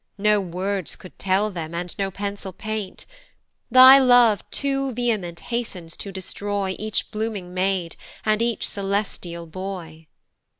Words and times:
No 0.17 0.39
words 0.41 0.95
could 0.95 1.19
tell 1.19 1.51
them, 1.51 1.75
and 1.75 1.93
no 1.99 2.09
pencil 2.09 2.51
paint, 2.51 3.05
Thy 3.69 3.99
love 3.99 4.41
too 4.49 4.91
vehement 4.93 5.39
hastens 5.53 5.95
to 5.97 6.11
destroy 6.11 6.75
Each 6.79 7.11
blooming 7.11 7.53
maid, 7.53 7.95
and 8.25 8.41
each 8.41 8.67
celestial 8.67 9.45
boy. 9.45 10.07